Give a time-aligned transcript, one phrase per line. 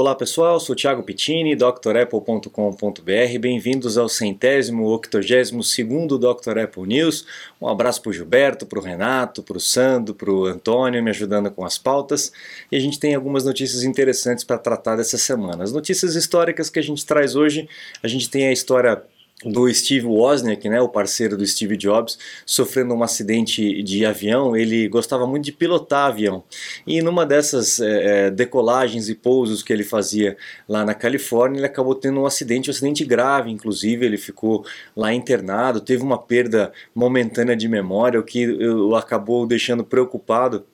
[0.00, 3.38] Olá pessoal, sou Thiago Pittini, drapple.com.br.
[3.40, 6.56] Bem-vindos ao centésimo, octogésimo segundo Dr.
[6.56, 7.26] Apple News.
[7.60, 11.10] Um abraço para o Gilberto, para o Renato, para o Sandro, para o Antônio me
[11.10, 12.30] ajudando com as pautas.
[12.70, 15.64] E a gente tem algumas notícias interessantes para tratar dessa semana.
[15.64, 17.68] As notícias históricas que a gente traz hoje,
[18.00, 19.02] a gente tem a história
[19.44, 24.56] do Steve Wozniak, né, o parceiro do Steve Jobs, sofrendo um acidente de avião.
[24.56, 26.42] Ele gostava muito de pilotar avião
[26.86, 30.36] e numa dessas é, decolagens e pousos que ele fazia
[30.68, 34.04] lá na Califórnia, ele acabou tendo um acidente, um acidente grave, inclusive.
[34.04, 34.64] Ele ficou
[34.96, 40.64] lá internado, teve uma perda momentânea de memória, o que o acabou deixando preocupado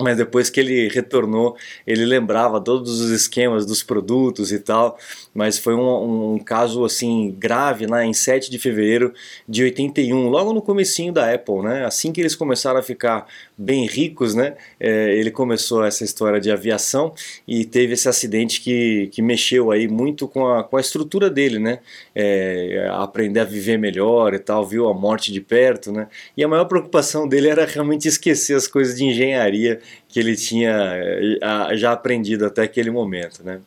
[0.00, 1.56] mas depois que ele retornou,
[1.86, 4.98] ele lembrava todos os esquemas dos produtos e tal,
[5.34, 9.12] mas foi um, um, caso assim grave lá em 7 de fevereiro
[9.46, 11.84] de 81, logo no comecinho da Apple, né?
[11.84, 14.54] Assim que eles começaram a ficar bem ricos, né?
[14.80, 17.12] É, ele começou essa história de aviação
[17.46, 21.58] e teve esse acidente que, que mexeu aí muito com a, com a estrutura dele,
[21.58, 21.80] né?
[22.14, 26.08] É, aprender a viver melhor e tal, viu a morte de perto, né?
[26.36, 30.70] E a maior preocupação dele era realmente esquecer as coisas de engenharia que ele tinha
[30.70, 33.60] eh, já aprendido até aquele momento, né?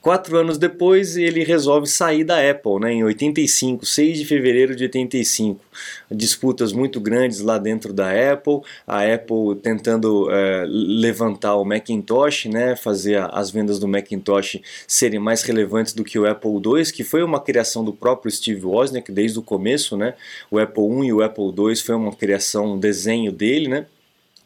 [0.00, 4.84] Quatro anos depois, ele resolve sair da Apple, né, em 85, 6 de fevereiro de
[4.84, 5.60] 85.
[6.08, 12.76] Disputas muito grandes lá dentro da Apple, a Apple tentando é, levantar o Macintosh, né,
[12.76, 17.24] fazer as vendas do Macintosh serem mais relevantes do que o Apple II, que foi
[17.24, 19.96] uma criação do próprio Steve Wozniak desde o começo.
[19.96, 20.14] Né,
[20.48, 23.84] o Apple I e o Apple II foi uma criação, um desenho dele, né,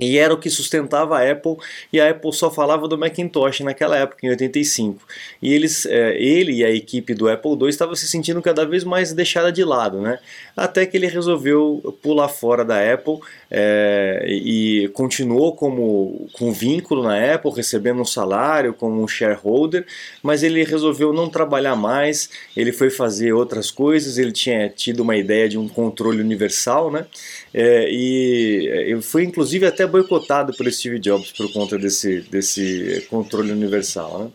[0.03, 1.57] e era o que sustentava a Apple,
[1.93, 5.03] e a Apple só falava do Macintosh naquela época, em 85.
[5.41, 8.85] E eles, é, ele e a equipe do Apple II estavam se sentindo cada vez
[8.85, 10.19] mais deixada de lado, né?
[10.57, 13.19] Até que ele resolveu pular fora da Apple
[13.51, 19.87] é, e continuou como com vínculo na Apple, recebendo um salário como um shareholder,
[20.23, 25.17] mas ele resolveu não trabalhar mais, ele foi fazer outras coisas, ele tinha tido uma
[25.17, 27.07] ideia de um controle universal, né?
[27.55, 34.25] É, e foi inclusive até boicotado pelo Steve Jobs por conta desse, desse controle universal.
[34.25, 34.31] Né?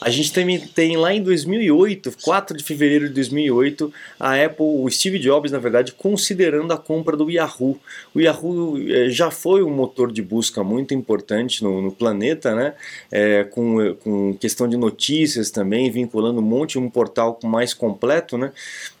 [0.00, 4.88] A gente também tem lá em 2008, 4 de fevereiro de 2008, a Apple, o
[4.88, 7.78] Steve Jobs, na verdade, considerando a compra do Yahoo.
[8.14, 12.74] O Yahoo é, já foi um motor de busca muito importante no, no planeta, né?
[13.10, 18.52] É, com, com questão de notícias também, vinculando um monte, um portal mais completo, né?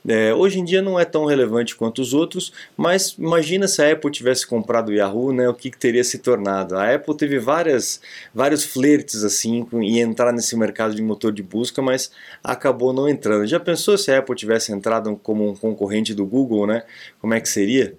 [0.06, 3.92] É, hoje em dia não é tão relevante quanto os outros, mas imagina se a
[3.92, 5.48] Apple tivesse comprado o Yahoo, né?
[5.48, 6.76] O que, que teria se tornado?
[6.76, 8.00] A Apple teve várias,
[8.34, 12.10] vários flertes assim em entrar nesse mercado de motor de busca, mas
[12.42, 13.46] acabou não entrando.
[13.46, 16.82] Já pensou se a Apple tivesse entrado como um concorrente do Google, né?
[17.20, 17.96] Como é que seria?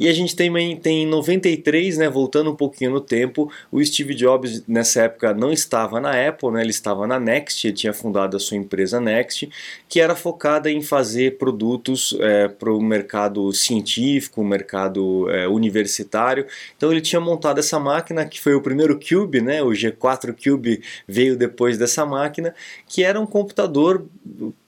[0.00, 4.14] E a gente também tem em 93, né, voltando um pouquinho no tempo, o Steve
[4.14, 8.34] Jobs nessa época não estava na Apple, né, ele estava na Next, ele tinha fundado
[8.34, 9.50] a sua empresa Next,
[9.86, 16.46] que era focada em fazer produtos é, para o mercado científico, mercado é, universitário.
[16.78, 20.82] Então ele tinha montado essa máquina, que foi o primeiro Cube, né, o G4 Cube
[21.06, 22.54] veio depois dessa máquina,
[22.88, 24.06] que era um computador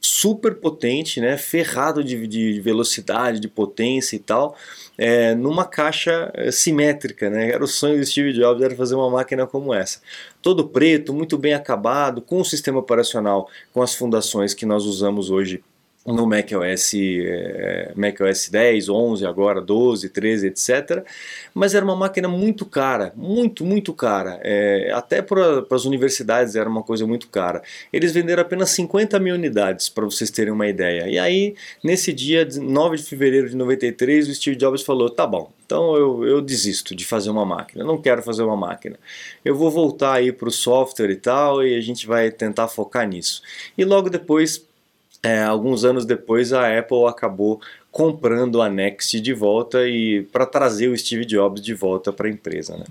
[0.05, 4.57] super potente, né, ferrado de, de velocidade, de potência e tal,
[4.99, 7.31] é, numa caixa é, simétrica.
[7.31, 10.01] Né, era o sonho do Steve Jobs, era fazer uma máquina como essa.
[10.43, 15.31] Todo preto, muito bem acabado, com o sistema operacional, com as fundações que nós usamos
[15.31, 15.63] hoje
[16.05, 21.05] no macOS, é, macOS 10, 11, agora 12, 13, etc.
[21.55, 24.41] Mas era uma máquina muito cara, muito, muito cara.
[24.43, 27.63] É, até para as universidades era uma coisa muito cara.
[27.93, 31.09] Eles venderam apenas 50 mil unidades, para vocês terem uma ideia.
[31.09, 31.55] E aí,
[31.85, 36.27] nesse dia, 9 de fevereiro de 93, o Steve Jobs falou: tá bom, então eu,
[36.27, 38.99] eu desisto de fazer uma máquina, não quero fazer uma máquina.
[39.45, 43.07] Eu vou voltar aí para o software e tal, e a gente vai tentar focar
[43.07, 43.41] nisso.
[43.79, 44.67] E logo depois
[45.23, 47.61] é, alguns anos depois a Apple acabou
[47.91, 52.31] comprando a Next de volta e para trazer o Steve Jobs de volta para a
[52.31, 52.77] empresa.
[52.77, 52.85] Né?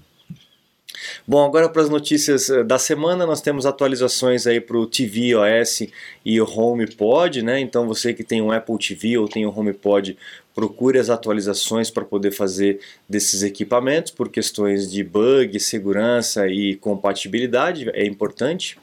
[1.27, 5.35] Bom, agora para as notícias eh, da semana, nós temos atualizações aí para o TV
[5.35, 5.83] OS
[6.23, 7.59] e o HomePod, né?
[7.59, 10.17] Então você que tem um Apple TV ou tem um HomePod,
[10.53, 12.79] procure as atualizações para poder fazer
[13.09, 18.77] desses equipamentos por questões de bug, segurança e compatibilidade, é importante.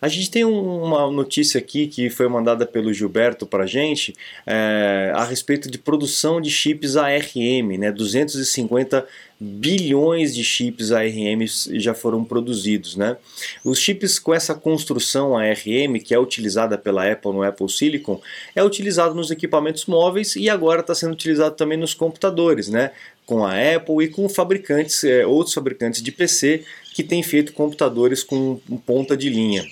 [0.00, 4.14] A gente tem uma notícia aqui que foi mandada pelo Gilberto para a gente
[4.46, 7.90] é, a respeito de produção de chips ARM, né?
[7.90, 9.06] 250
[9.40, 13.16] bilhões de chips ARM já foram produzidos, né?
[13.64, 18.20] Os chips com essa construção ARM, que é utilizada pela Apple no Apple Silicon,
[18.54, 22.90] é utilizado nos equipamentos móveis e agora está sendo utilizado também nos computadores, né?
[23.26, 26.64] Com a Apple e com fabricantes, é, outros fabricantes de PC
[26.98, 29.64] que tem feito computadores com ponta de linha.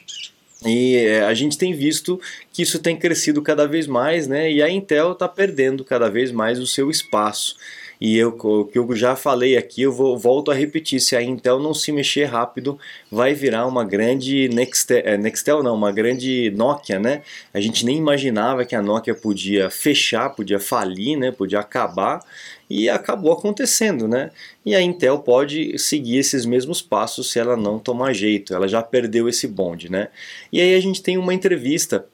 [0.65, 2.21] E é, a gente tem visto
[2.53, 4.49] que isso tem crescido cada vez mais, né?
[4.49, 7.57] E a Intel está perdendo cada vez mais o seu espaço.
[8.01, 11.23] E eu, o que eu já falei aqui, eu vou, volto a repetir: se a
[11.23, 12.79] Intel não se mexer rápido,
[13.11, 17.23] vai virar uma grande Nextel, é, Nextel não, uma grande Nokia, né?
[17.53, 21.33] A gente nem imaginava que a Nokia podia fechar, podia falir, né?
[21.33, 22.21] Podia acabar
[22.69, 24.31] e acabou acontecendo, né?
[24.65, 28.83] E a Intel pode seguir esses mesmos passos se ela não tomar jeito, ela já
[28.83, 30.09] perdeu esse bonde, né?
[30.53, 32.07] E aí a gente tem uma entrevista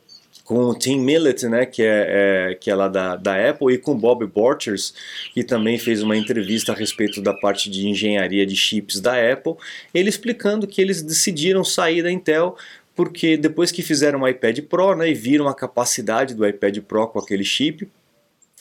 [0.44, 3.78] com o Tim Millett, né, que é, é, que é lá da, da Apple, e
[3.78, 4.92] com o Bob Borchers,
[5.32, 9.54] que também fez uma entrevista a respeito da parte de engenharia de chips da Apple,
[9.94, 12.56] ele explicando que eles decidiram sair da Intel
[12.94, 17.08] porque depois que fizeram o iPad Pro né, e viram a capacidade do iPad Pro
[17.08, 17.88] com aquele chip,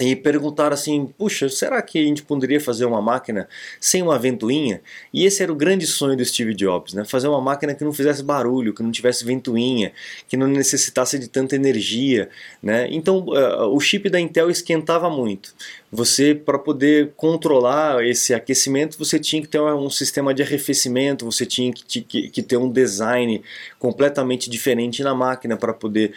[0.02, 3.48] e perguntaram assim: puxa, será que a gente poderia fazer uma máquina
[3.80, 4.82] sem uma ventoinha?
[5.14, 7.06] E esse era o grande sonho do Steve Jobs, né?
[7.06, 9.92] fazer uma máquina que não fizesse barulho, que não tivesse ventoinha,
[10.28, 12.30] que não necessitasse de tanta energia.
[12.62, 12.88] Né?
[12.92, 15.54] Então uh, o chip da Intel esquentava muito
[15.92, 21.46] você para poder controlar esse aquecimento você tinha que ter um sistema de arrefecimento você
[21.46, 23.44] tinha que, que, que ter um design
[23.78, 26.14] completamente diferente na máquina para poder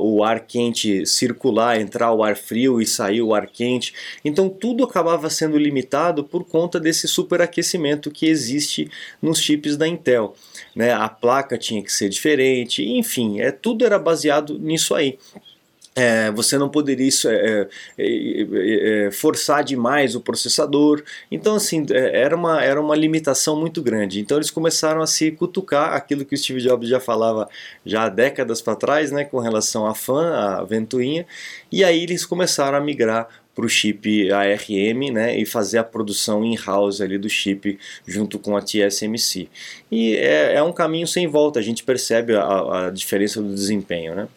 [0.00, 3.94] o ar quente circular entrar o ar frio e sair o ar quente.
[4.22, 8.90] Então tudo acabava sendo limitado por conta desse superaquecimento que existe
[9.22, 10.34] nos chips da Intel
[10.74, 10.92] né?
[10.92, 15.18] A placa tinha que ser diferente enfim é tudo era baseado nisso aí
[15.94, 21.02] é, você não poderia isso, é, é, é, forçar demais o processador.
[21.30, 24.20] Então, assim, é, era uma, era uma limitação muito grande.
[24.20, 27.48] Então, eles começaram a se cutucar aquilo que o Steve Jobs já falava
[27.84, 31.26] já há décadas para trás, né, com relação à fan, à ventoinha.
[31.72, 36.44] E aí eles começaram a migrar para o chip ARM né, e fazer a produção
[36.44, 39.48] in-house ali do chip junto com a TSMC.
[39.90, 44.14] E é, é um caminho sem volta, a gente percebe a, a diferença do desempenho.
[44.14, 44.28] Né?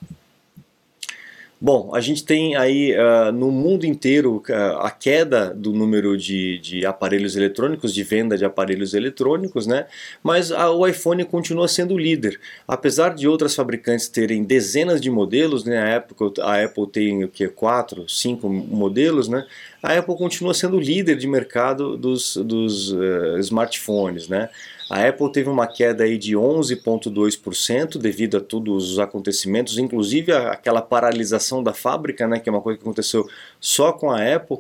[1.66, 6.60] Bom, a gente tem aí uh, no mundo inteiro uh, a queda do número de,
[6.60, 9.86] de, aparelhos eletrônicos, de venda de aparelhos eletrônicos, né?
[10.22, 12.38] mas a, o iPhone continua sendo o líder.
[12.68, 15.82] Apesar de outras fabricantes terem dezenas de modelos, né?
[15.82, 19.46] a, época, a Apple tem o que, quatro, cinco modelos, né?
[19.84, 24.30] A Apple continua sendo líder de mercado dos, dos uh, smartphones.
[24.30, 24.50] Né?
[24.90, 30.82] A Apple teve uma queda aí de 11,2% devido a todos os acontecimentos, inclusive aquela
[30.82, 33.28] paralisação da fábrica, né, que é uma coisa que aconteceu
[33.60, 34.58] só com a Apple.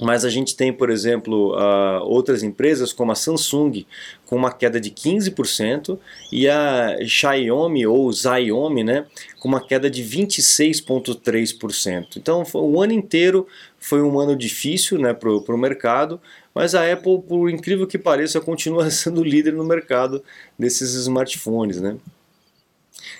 [0.00, 3.84] Mas a gente tem, por exemplo, uh, outras empresas como a Samsung
[4.24, 5.98] com uma queda de 15%
[6.32, 9.04] e a Xiaomi ou Xiaomi né,
[9.38, 12.16] com uma queda de 26,3%.
[12.16, 13.46] Então o ano inteiro
[13.78, 16.20] foi um ano difícil né, para o mercado,
[16.54, 20.24] mas a Apple, por incrível que pareça, continua sendo líder no mercado
[20.58, 21.80] desses smartphones.
[21.80, 21.96] Né?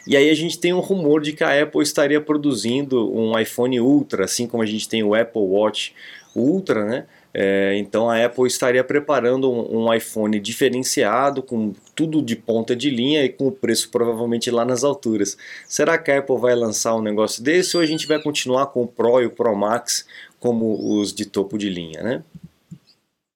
[0.07, 3.79] E aí a gente tem um rumor de que a Apple estaria produzindo um iPhone
[3.81, 5.95] Ultra, assim como a gente tem o Apple Watch
[6.35, 7.07] Ultra, né?
[7.33, 12.91] É, então a Apple estaria preparando um, um, iPhone diferenciado, com tudo de ponta de
[12.91, 15.37] linha e com o preço provavelmente lá nas alturas.
[15.67, 18.83] Será que a Apple vai lançar um negócio desse ou a gente vai continuar com
[18.83, 20.07] o Pro e o Pro Max
[20.41, 22.23] como os de topo de linha, né?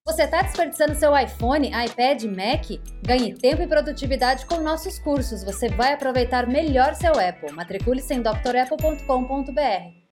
[0.06, 2.78] Você está desperdiçando seu iPhone, iPad, Mac?
[3.02, 5.42] Ganhe tempo e produtividade com nossos cursos.
[5.42, 7.52] Você vai aproveitar melhor seu Apple.
[7.52, 10.03] Matricule-se em drapple.com.br.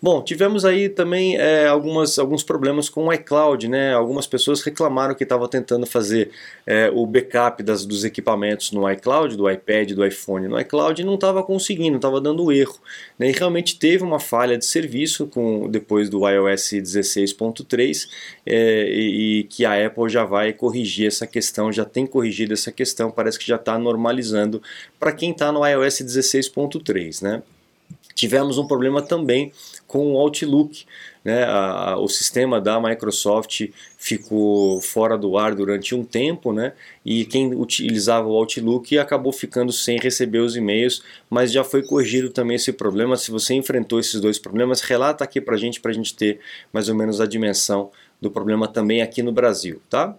[0.00, 3.92] Bom, tivemos aí também é, algumas, alguns problemas com o iCloud, né?
[3.92, 6.30] Algumas pessoas reclamaram que estavam tentando fazer
[6.66, 11.04] é, o backup das, dos equipamentos no iCloud, do iPad, do iPhone no iCloud e
[11.04, 12.78] não estava conseguindo, estava dando erro.
[13.18, 13.28] Né?
[13.28, 18.08] E realmente teve uma falha de serviço com, depois do iOS 16.3
[18.46, 22.72] é, e, e que a Apple já vai corrigir essa questão, já tem corrigido essa
[22.72, 24.62] questão, parece que já está normalizando
[24.98, 27.42] para quem está no iOS 16.3, né?
[28.18, 29.52] Tivemos um problema também
[29.86, 30.84] com o Outlook.
[31.24, 31.44] Né?
[31.44, 36.72] A, a, o sistema da Microsoft ficou fora do ar durante um tempo, né?
[37.04, 42.28] e quem utilizava o Outlook acabou ficando sem receber os e-mails, mas já foi corrigido
[42.28, 43.16] também esse problema.
[43.16, 46.40] Se você enfrentou esses dois problemas, relata aqui para a gente, para a gente ter
[46.72, 49.80] mais ou menos a dimensão do problema também aqui no Brasil.
[49.88, 50.18] Tá?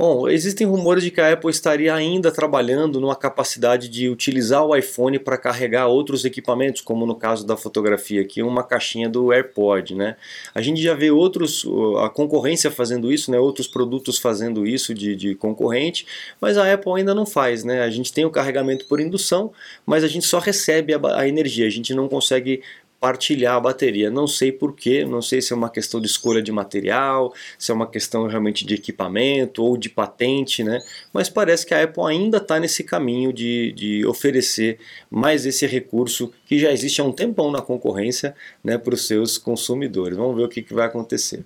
[0.00, 4.74] Bom, existem rumores de que a Apple estaria ainda trabalhando numa capacidade de utilizar o
[4.74, 9.94] iPhone para carregar outros equipamentos, como no caso da fotografia aqui, uma caixinha do AirPod,
[9.94, 10.16] né?
[10.54, 11.66] A gente já vê outros,
[12.02, 13.38] a concorrência fazendo isso, né?
[13.38, 16.06] Outros produtos fazendo isso de, de concorrente,
[16.40, 17.82] mas a Apple ainda não faz, né?
[17.82, 19.52] A gente tem o carregamento por indução,
[19.84, 22.62] mas a gente só recebe a, a energia, a gente não consegue
[23.00, 24.10] partilhar a bateria.
[24.10, 27.74] Não sei porquê, não sei se é uma questão de escolha de material, se é
[27.74, 30.80] uma questão realmente de equipamento ou de patente, né?
[31.12, 34.78] Mas parece que a Apple ainda está nesse caminho de, de oferecer
[35.10, 39.38] mais esse recurso que já existe há um tempão na concorrência né, para os seus
[39.38, 40.16] consumidores.
[40.16, 41.44] Vamos ver o que, que vai acontecer.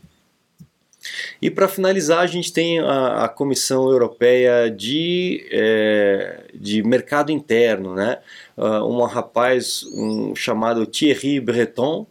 [1.41, 7.95] E para finalizar, a gente tem a, a Comissão Europeia de, é, de Mercado Interno,
[7.95, 8.19] né?
[8.57, 12.07] Uh, um rapaz um, chamado Thierry Breton,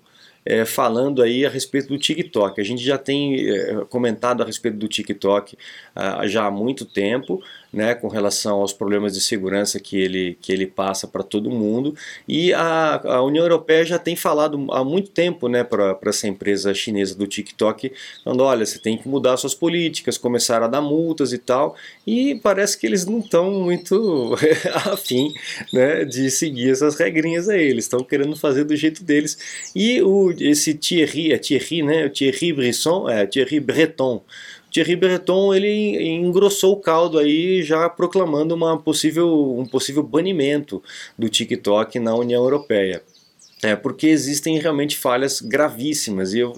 [0.45, 2.59] é, falando aí a respeito do TikTok.
[2.59, 5.57] A gente já tem é, comentado a respeito do TikTok
[5.95, 7.41] ah, já há muito tempo
[7.73, 11.95] né, com relação aos problemas de segurança que ele, que ele passa para todo mundo.
[12.27, 16.71] E a, a, União Europeia já tem falado há muito tempo né, para essa empresa
[16.73, 17.91] chinesa do TikTok,
[18.23, 21.75] falando: olha, você tem que mudar suas políticas, começar a dar multas e tal.
[22.05, 24.35] E parece que eles não estão muito
[24.91, 25.33] afim
[25.73, 29.71] né, de seguir essas regrinhas aí, eles estão querendo fazer do jeito deles.
[29.75, 34.23] E o, esse Thierry, é Thierry, né, Thierry Brisson, é, Thierry Breton
[34.73, 40.81] Thierry Breton ele engrossou o caldo aí, já proclamando uma possível, um possível banimento
[41.15, 43.03] do TikTok na União Europeia.
[43.63, 46.53] É, porque existem realmente falhas gravíssimas e eu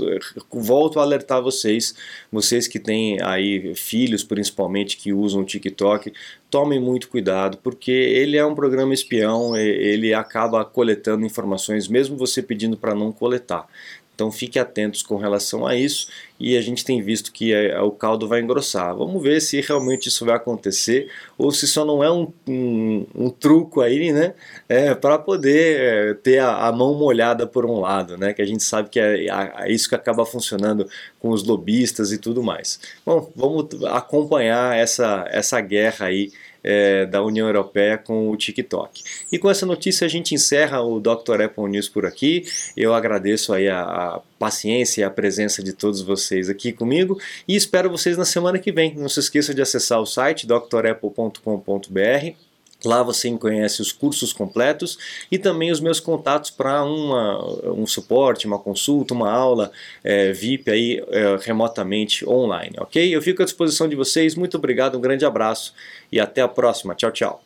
[0.51, 1.93] volto a alertar vocês,
[2.31, 6.11] vocês que têm aí filhos principalmente que usam o TikTok,
[6.49, 12.41] tomem muito cuidado porque ele é um programa espião, ele acaba coletando informações mesmo você
[12.41, 13.67] pedindo para não coletar.
[14.15, 16.07] Então fiquem atentos com relação a isso
[16.39, 18.95] e a gente tem visto que é, o caldo vai engrossar.
[18.95, 23.29] Vamos ver se realmente isso vai acontecer ou se só não é um, um, um
[23.29, 24.33] truco aí, né?
[24.67, 28.33] É, para poder é, ter a, a, mão molhada por um lado, né?
[28.33, 30.87] Que a gente sabe que é, é isso que acaba funcionando
[31.19, 32.79] com os lobistas e tudo mais.
[33.05, 36.31] Bom, vamos acompanhar essa, essa guerra aí
[36.65, 39.03] é, da União Europeia com o TikTok.
[39.31, 41.43] E com essa notícia a gente encerra o Dr.
[41.43, 42.43] Apple News por aqui.
[42.75, 47.55] Eu agradeço aí a, a paciência e a presença de todos vocês aqui comigo e
[47.55, 48.95] espero vocês na semana que vem.
[48.95, 52.44] Não se esqueça de acessar o site drapple.com.br
[52.85, 54.97] Lá você conhece os cursos completos
[55.31, 59.71] e também os meus contatos para um suporte, uma consulta, uma aula
[60.03, 63.15] é, VIP aí é, remotamente online, ok?
[63.15, 64.35] Eu fico à disposição de vocês.
[64.35, 65.73] Muito obrigado, um grande abraço
[66.11, 66.95] e até a próxima.
[66.95, 67.44] Tchau, tchau.